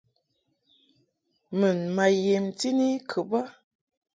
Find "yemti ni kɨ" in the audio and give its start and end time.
2.25-3.19